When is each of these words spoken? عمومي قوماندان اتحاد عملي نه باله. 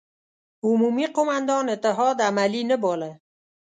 عمومي 0.67 1.05
قوماندان 1.15 1.65
اتحاد 1.75 2.17
عملي 2.27 2.61
نه 2.69 2.75
باله. 2.83 3.11